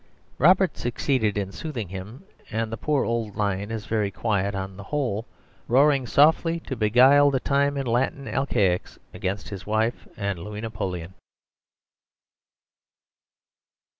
Robert 0.39 0.77
succeeded 0.77 1.37
in 1.37 1.51
soothing 1.51 1.89
him, 1.89 2.23
and 2.49 2.71
the 2.71 2.75
poor 2.75 3.05
old 3.05 3.35
lion 3.35 3.69
is 3.69 3.85
very 3.85 4.09
quiet 4.09 4.55
on 4.55 4.75
the 4.75 4.85
whole, 4.85 5.27
roaring 5.67 6.07
softly 6.07 6.59
to 6.61 6.75
beguile 6.75 7.29
the 7.29 7.39
time 7.39 7.77
in 7.77 7.85
Latin 7.85 8.27
alcaics 8.27 8.97
against 9.13 9.49
his 9.49 9.67
wife 9.67 10.07
and 10.17 10.39
Louis 10.39 10.61
Napoleon." 10.61 11.13